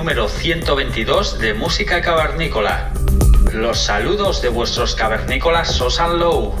Número 0.00 0.30
122 0.30 1.38
de 1.40 1.52
Música 1.52 2.00
Cavernícola. 2.00 2.90
Los 3.52 3.80
saludos 3.84 4.40
de 4.40 4.48
vuestros 4.48 4.94
cavernícolas 4.94 5.72
Sosan 5.72 6.18
Low. 6.18 6.54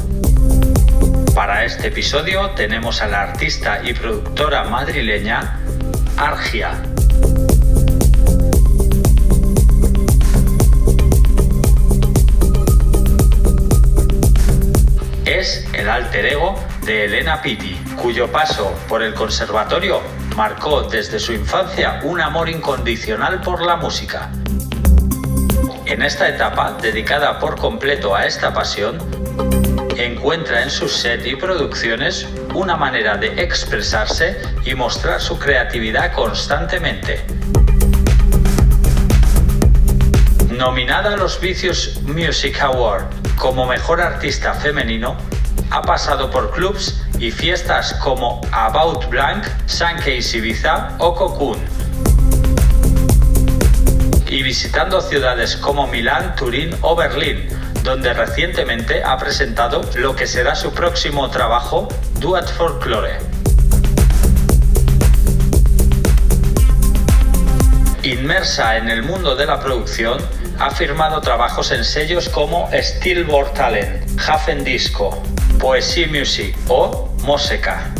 Para 1.34 1.64
este 1.64 1.86
episodio 1.86 2.50
tenemos 2.50 3.00
a 3.00 3.06
la 3.06 3.22
artista 3.22 3.80
y 3.82 3.94
productora 3.94 4.64
madrileña 4.64 5.58
Argia. 6.18 6.82
Es 15.24 15.66
el 15.72 15.88
alter 15.88 16.26
ego 16.26 16.62
de 16.84 17.06
Elena 17.06 17.40
Pitti, 17.40 17.74
cuyo 18.02 18.30
paso 18.30 18.70
por 18.86 19.02
el 19.02 19.14
conservatorio 19.14 20.02
marcó 20.40 20.84
desde 20.84 21.18
su 21.18 21.34
infancia 21.34 22.00
un 22.02 22.18
amor 22.18 22.48
incondicional 22.48 23.42
por 23.42 23.60
la 23.60 23.76
música. 23.76 24.30
En 25.84 26.00
esta 26.00 26.30
etapa, 26.30 26.78
dedicada 26.80 27.38
por 27.38 27.58
completo 27.58 28.16
a 28.16 28.24
esta 28.24 28.50
pasión, 28.54 28.96
encuentra 29.98 30.62
en 30.62 30.70
sus 30.70 30.94
set 30.94 31.26
y 31.26 31.36
producciones 31.36 32.26
una 32.54 32.74
manera 32.74 33.18
de 33.18 33.42
expresarse 33.42 34.40
y 34.64 34.74
mostrar 34.74 35.20
su 35.20 35.38
creatividad 35.38 36.14
constantemente. 36.14 37.22
Nominada 40.48 41.12
a 41.12 41.16
los 41.18 41.38
Vicious 41.38 42.00
Music 42.04 42.58
Award 42.62 43.04
como 43.36 43.66
Mejor 43.66 44.00
Artista 44.00 44.54
Femenino, 44.54 45.18
ha 45.70 45.82
pasado 45.82 46.30
por 46.30 46.50
clubs 46.50 47.00
y 47.18 47.30
fiestas 47.30 47.94
como 47.94 48.40
About 48.52 49.08
Blank, 49.08 49.46
Case 49.78 50.38
Ibiza 50.38 50.96
o 50.98 51.14
Cocoon. 51.14 51.58
Y 54.28 54.42
visitando 54.42 55.00
ciudades 55.00 55.56
como 55.56 55.86
Milán, 55.86 56.34
Turín 56.36 56.74
o 56.82 56.94
Berlín, 56.96 57.48
donde 57.82 58.12
recientemente 58.12 59.02
ha 59.02 59.16
presentado 59.16 59.82
lo 59.96 60.14
que 60.14 60.26
será 60.26 60.54
su 60.54 60.72
próximo 60.72 61.30
trabajo, 61.30 61.88
Duet 62.18 62.46
Folklore. 62.46 63.18
Inmersa 68.02 68.76
en 68.76 68.88
el 68.88 69.02
mundo 69.02 69.36
de 69.36 69.46
la 69.46 69.60
producción, 69.60 70.18
ha 70.58 70.70
firmado 70.70 71.20
trabajos 71.20 71.70
en 71.70 71.84
sellos 71.84 72.28
como 72.28 72.68
Stillboard 72.72 73.52
Talent, 73.54 74.20
Hafen 74.28 74.64
Disco, 74.64 75.22
Poesy 75.60 76.06
Music 76.06 76.56
o 76.68 77.10
Moseka, 77.22 77.92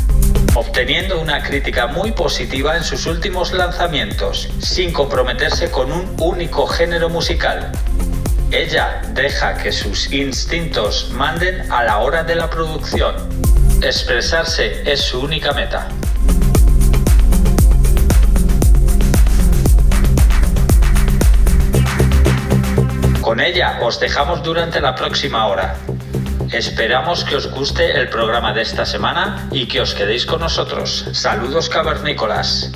obteniendo 0.54 1.21
una 1.21 1.43
crítica 1.43 1.88
muy 1.88 2.12
positiva 2.12 2.75
en 2.75 2.82
sus 2.82 3.04
últimos 3.04 3.53
lanzamientos, 3.53 4.48
sin 4.60 4.94
comprometerse 4.94 5.71
con 5.71 5.93
un 5.93 6.16
único 6.19 6.66
género 6.66 7.10
musical. 7.10 7.71
Ella 8.50 9.03
deja 9.12 9.59
que 9.59 9.72
sus 9.72 10.10
instintos 10.10 11.10
manden 11.12 11.71
a 11.71 11.84
la 11.84 11.98
hora 11.98 12.22
de 12.22 12.34
la 12.34 12.48
producción. 12.48 13.15
Expresarse 13.82 14.91
es 14.91 15.03
su 15.03 15.21
única 15.21 15.53
meta. 15.53 15.88
Con 23.21 23.38
ella 23.38 23.81
os 23.82 24.00
dejamos 24.00 24.42
durante 24.42 24.81
la 24.81 24.94
próxima 24.94 25.47
hora. 25.47 25.77
Esperamos 26.53 27.22
que 27.25 27.37
os 27.37 27.49
guste 27.49 27.93
el 27.93 28.09
programa 28.09 28.53
de 28.53 28.62
esta 28.62 28.84
semana 28.84 29.49
y 29.53 29.66
que 29.66 29.81
os 29.81 29.94
quedéis 29.94 30.27
con 30.27 30.41
nosotros. 30.41 31.06
Saludos 31.12 31.69
cavernícolas. 31.69 32.72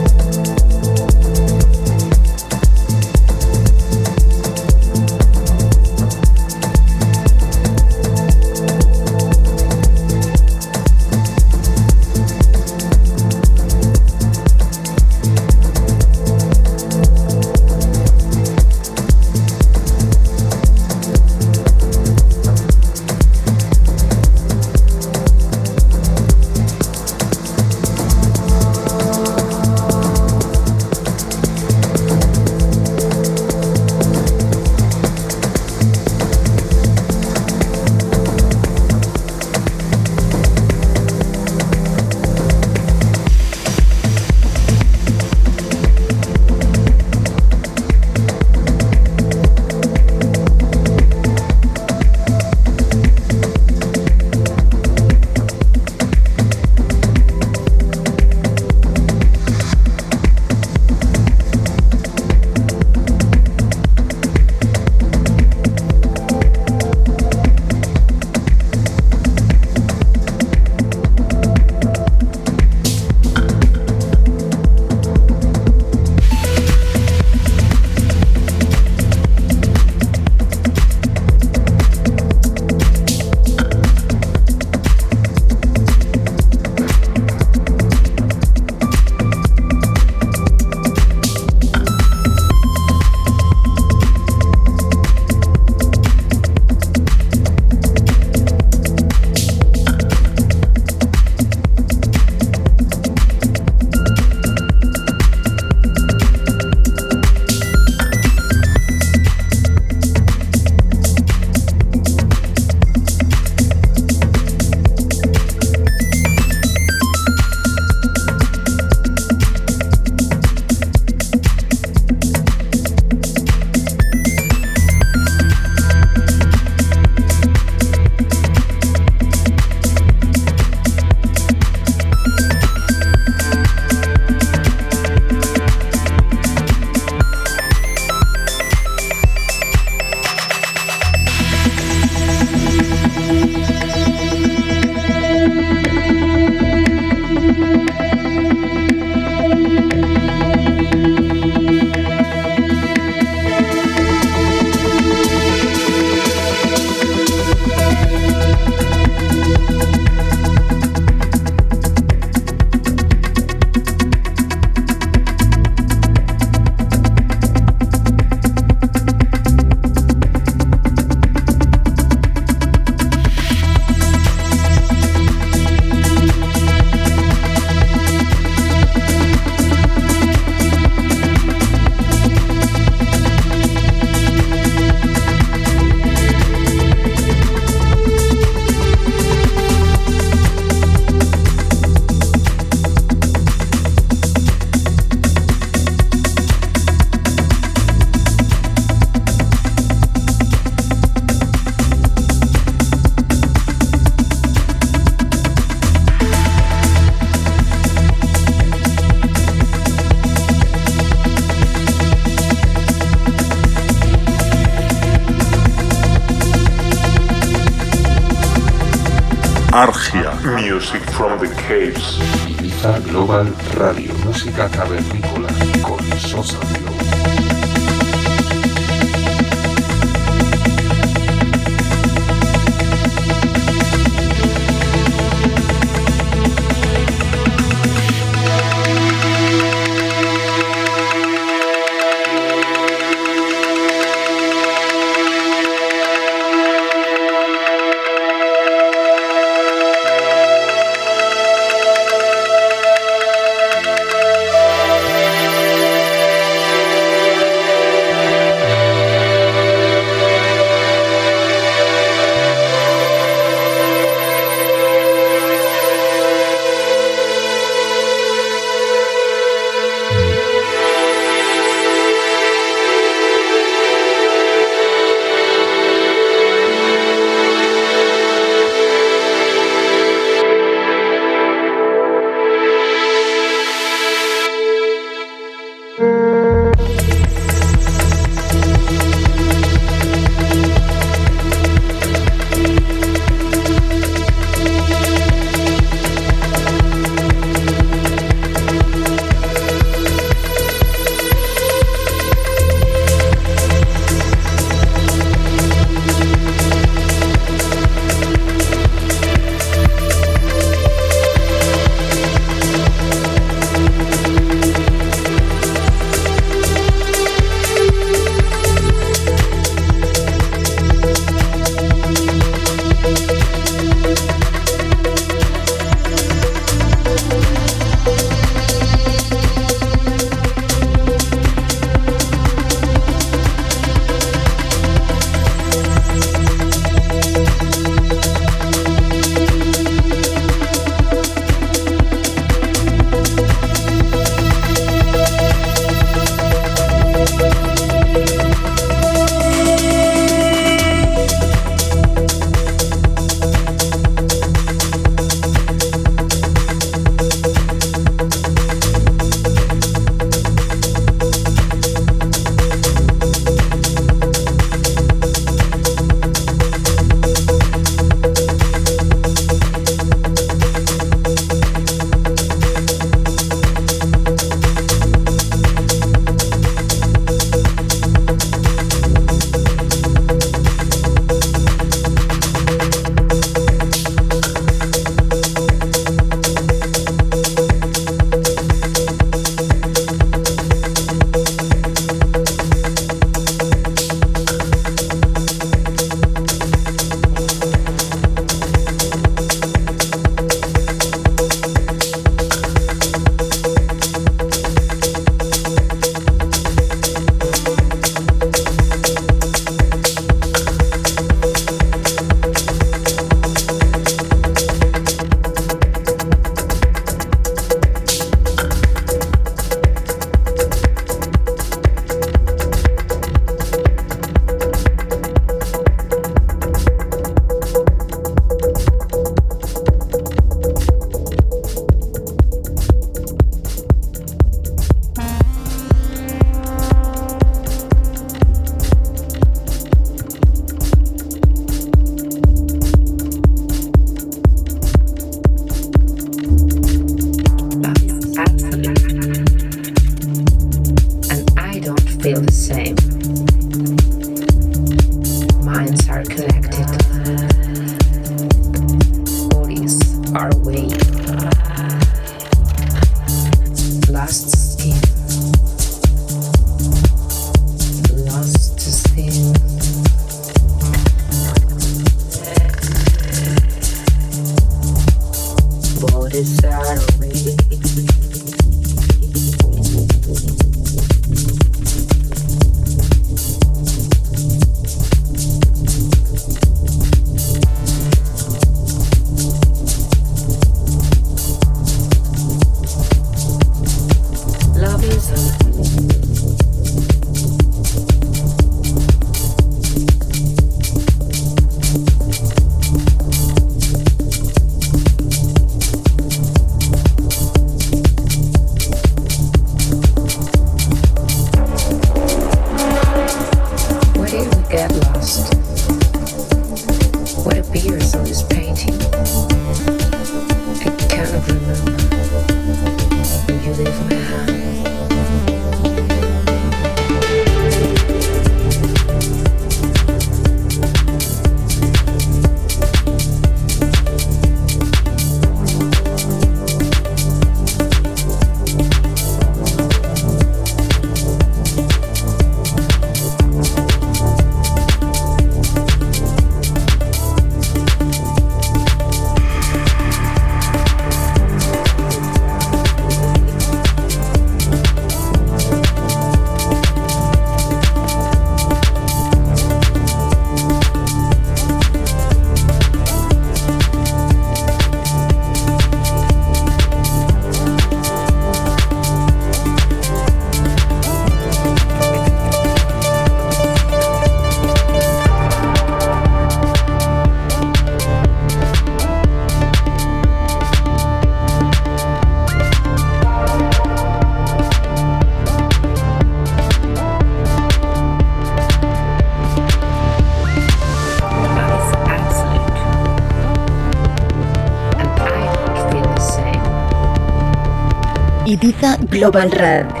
Global 599.21 599.51
Radio. 599.51 600.00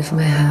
of 0.00 0.12
my 0.12 0.22
house. 0.22 0.49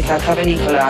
eta 0.00 0.16
tarpenikula 0.18 0.84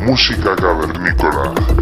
música 0.00 0.56
cavernícola. 0.56 1.73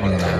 con 0.00 0.10
la 0.10 0.39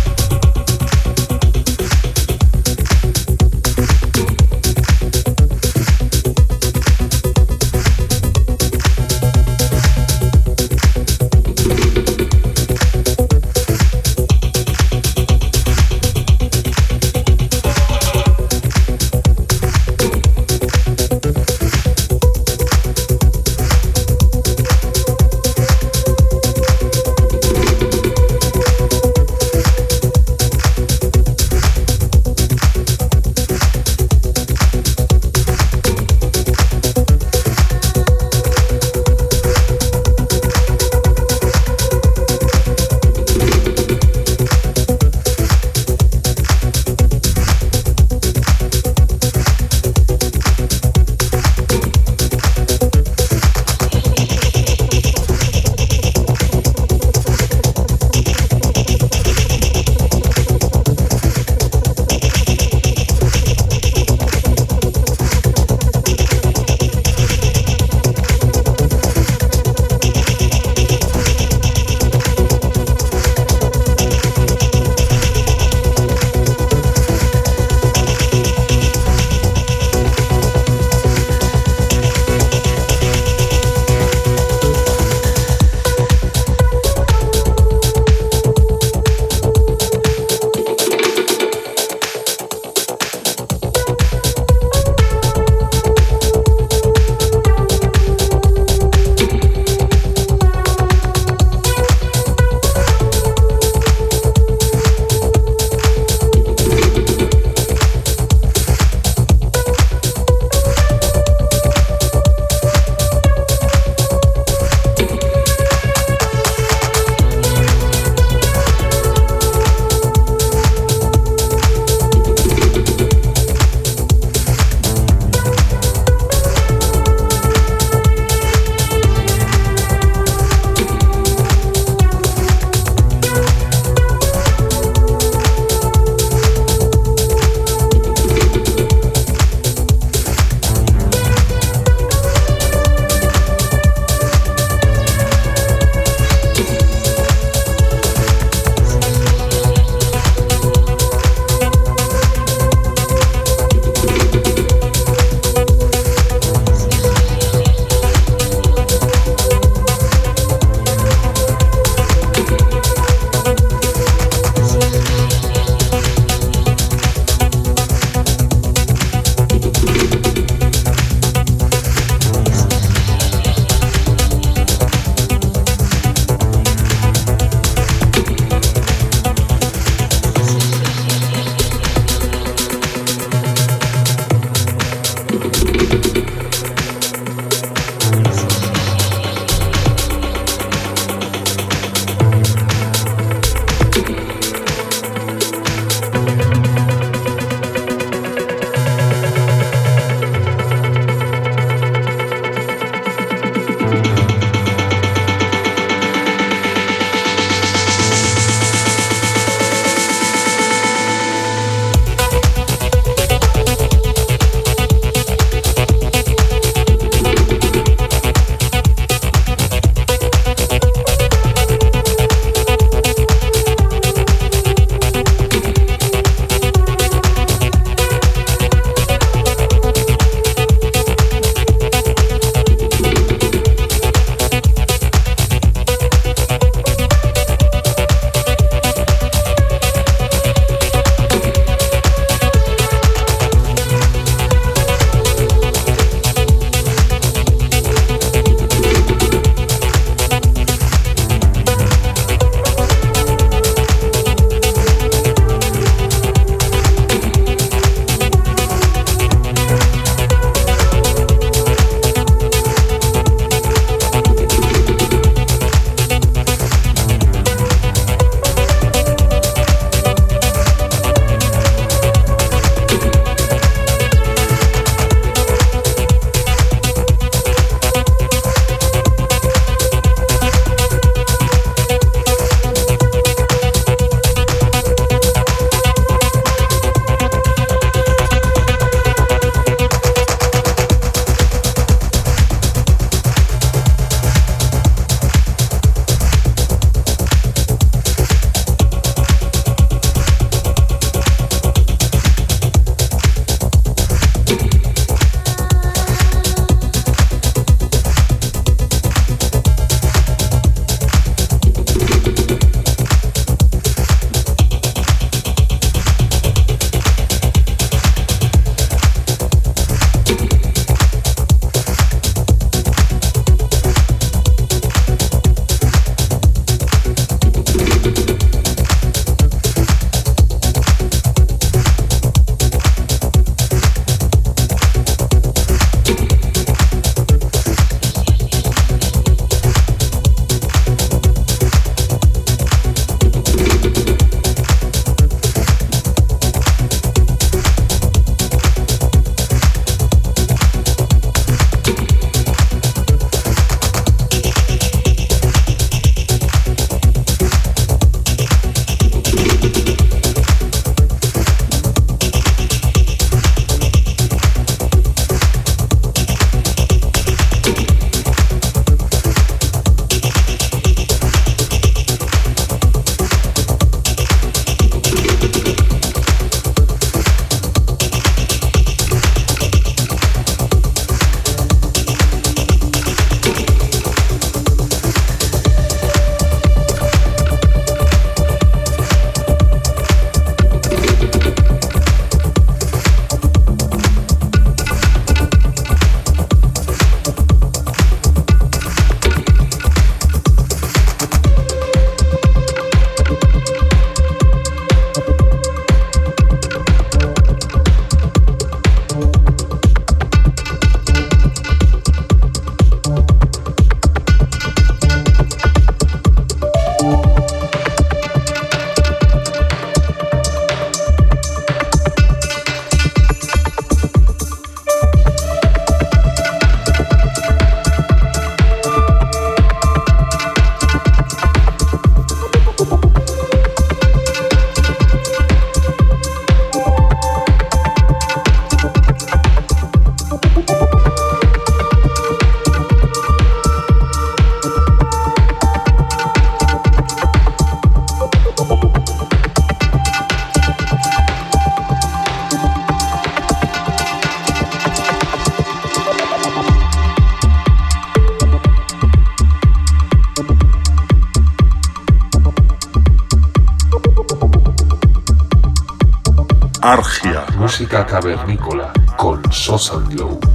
Música 467.71 468.05
cavernícola 468.05 468.91
con 469.15 469.41
Sosa 469.49 469.95
Glow. 470.09 470.50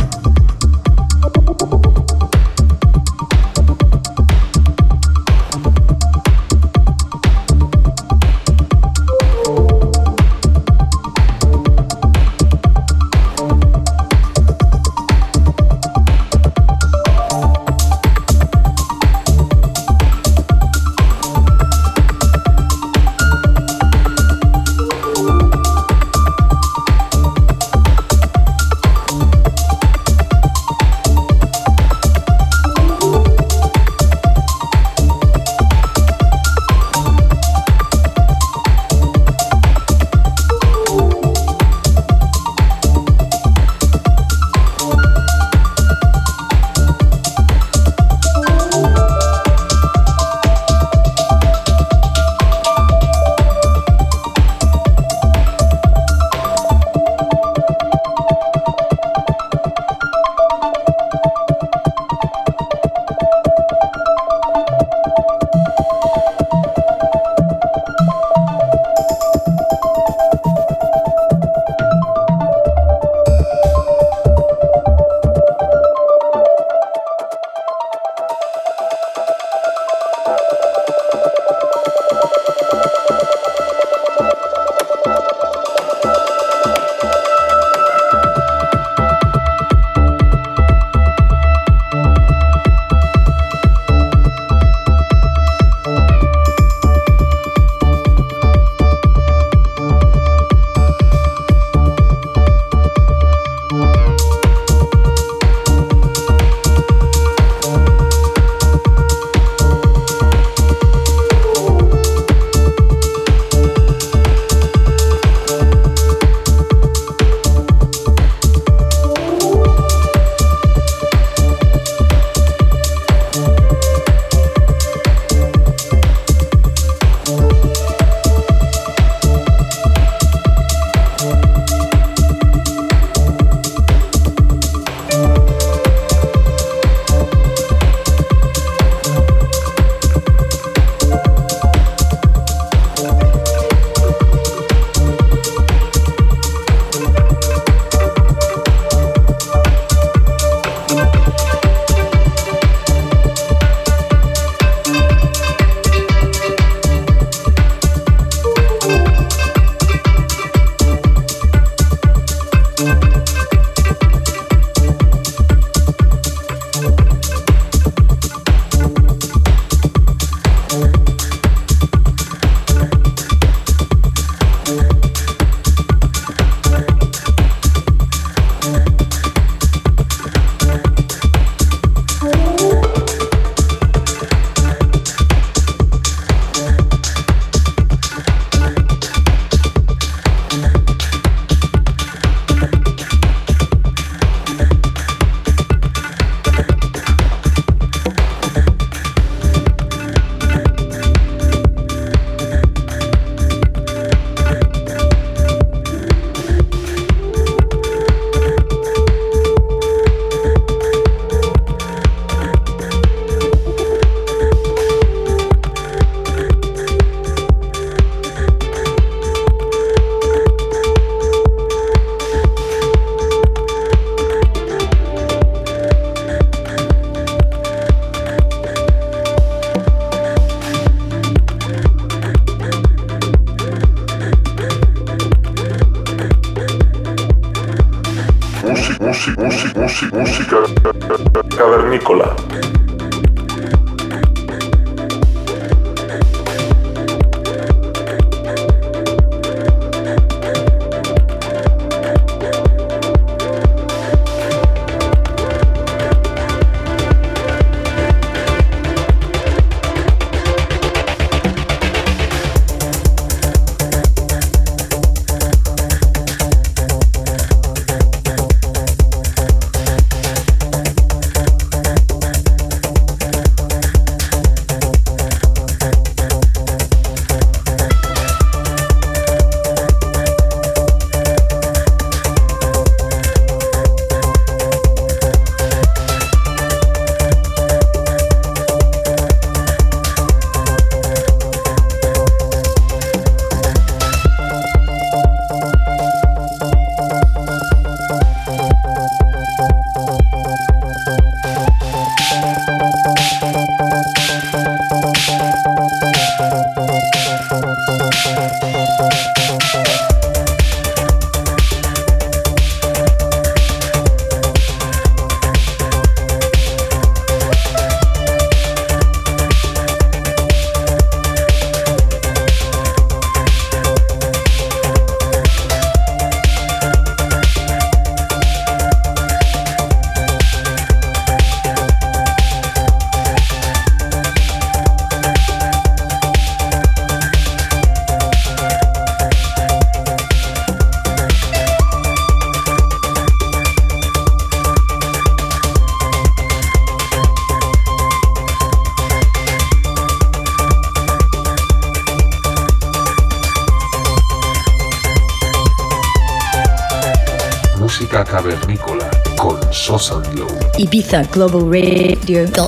Ibiza 362.29 362.65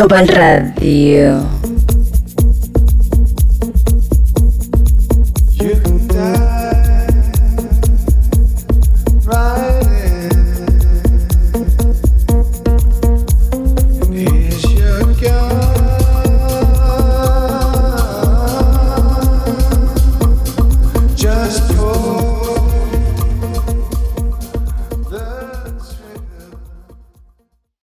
Ibiza 0.00 0.06
Global 0.06 0.26
Radio. 0.28 1.59